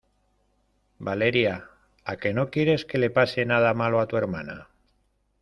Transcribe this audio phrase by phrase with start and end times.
[1.07, 1.69] ¿Valeria?¿
[2.05, 4.67] a que no quieres que le pase nada malo a tu hermana?